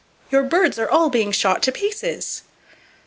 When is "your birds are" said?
0.31-0.89